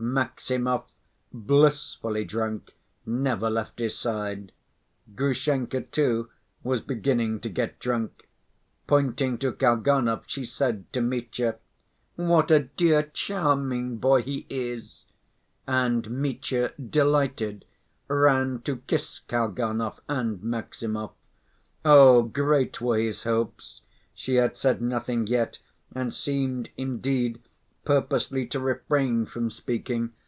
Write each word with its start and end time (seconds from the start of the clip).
Maximov, 0.00 0.84
blissfully 1.32 2.24
drunk, 2.24 2.72
never 3.04 3.50
left 3.50 3.80
his 3.80 3.96
side. 3.98 4.52
Grushenka, 5.16 5.80
too, 5.82 6.30
was 6.62 6.80
beginning 6.80 7.40
to 7.40 7.48
get 7.48 7.80
drunk. 7.80 8.28
Pointing 8.86 9.38
to 9.38 9.50
Kalganov, 9.52 10.22
she 10.28 10.44
said 10.44 10.90
to 10.92 11.00
Mitya: 11.00 11.56
"What 12.14 12.52
a 12.52 12.60
dear, 12.60 13.02
charming 13.12 13.96
boy 13.98 14.22
he 14.22 14.46
is!" 14.48 15.04
And 15.66 16.08
Mitya, 16.08 16.72
delighted, 16.78 17.64
ran 18.06 18.60
to 18.62 18.76
kiss 18.76 19.18
Kalganov 19.28 19.98
and 20.08 20.40
Maximov. 20.44 21.10
Oh, 21.84 22.22
great 22.22 22.80
were 22.80 22.98
his 23.00 23.24
hopes! 23.24 23.80
She 24.14 24.36
had 24.36 24.56
said 24.56 24.80
nothing 24.80 25.26
yet, 25.26 25.58
and 25.92 26.14
seemed, 26.14 26.68
indeed, 26.76 27.40
purposely 27.84 28.46
to 28.46 28.60
refrain 28.60 29.24
from 29.24 29.48
speaking. 29.48 30.12